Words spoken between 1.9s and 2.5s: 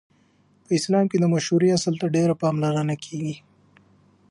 ته ډېره